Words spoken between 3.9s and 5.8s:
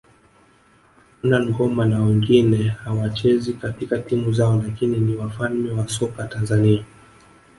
timu zao lakini ni wafalme